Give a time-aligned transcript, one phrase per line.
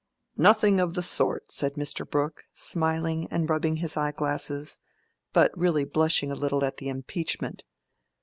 [0.39, 2.09] "Nothing of the sort," said Mr.
[2.09, 4.79] Brooke, smiling and rubbing his eye glasses,
[5.31, 7.63] but really blushing a little at the impeachment.